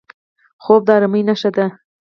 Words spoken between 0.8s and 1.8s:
د ارامۍ نښه ده